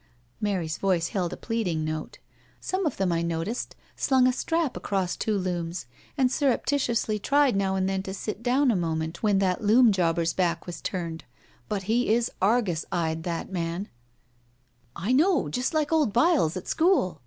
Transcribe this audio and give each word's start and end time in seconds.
Mary's 0.39 0.79
voice 0.79 1.09
held 1.09 1.31
a 1.31 1.37
pleading 1.37 1.85
note." 1.85 2.17
Some 2.59 2.87
of 2.87 2.97
them 2.97 3.11
I 3.11 3.21
noticed 3.21 3.75
slung 3.95 4.25
a 4.25 4.33
strap 4.33 4.75
across 4.75 5.15
two 5.15 5.37
looms 5.37 5.85
and 6.17 6.31
surreptitiously 6.31 7.19
tried 7.19 7.55
now 7.55 7.75
and 7.75 7.87
then 7.87 8.01
to 8.01 8.13
sit 8.15 8.41
down 8.41 8.71
a 8.71 8.75
moment 8.75 9.21
when 9.21 9.37
that 9.37 9.63
Loom 9.63 9.91
Jobber's 9.91 10.33
back 10.33 10.65
was 10.65 10.81
turned, 10.81 11.23
but 11.69 11.83
he 11.83 12.11
is 12.11 12.31
Argus 12.41 12.83
eyed, 12.91 13.21
that 13.25 13.51
man 13.51 13.89
""I 14.95 15.11
know, 15.11 15.49
just 15.49 15.71
like 15.75 15.91
old 15.93 16.11
Byles 16.13 16.57
at 16.57 16.67
school." 16.67 17.19